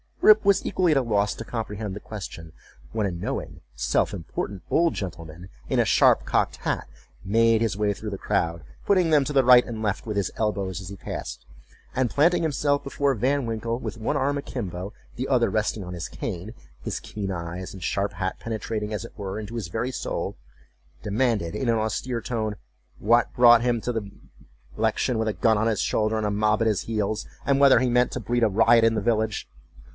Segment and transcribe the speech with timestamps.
[0.19, 2.53] Rip was equally at a loss to comprehend the question;
[2.91, 6.87] when a knowing, self important old gentleman, in a sharp cocked hat,
[7.23, 10.31] made his way through the crowd, putting them to the right and left with his
[10.37, 11.45] elbows as he passed,
[11.95, 16.07] and planting himself before Van Winkle, with one arm akimbo, the other resting on his
[16.07, 20.35] cane, his keen eyes and sharp hat penetrating, as it were, into his very soul,
[21.03, 22.55] demanded in an austere tone,
[22.99, 24.09] "what brought him to the
[24.77, 27.79] election with a gun on his shoulder, and a mob at his heels, and whether
[27.79, 29.47] he meant to breed a riot in the village?"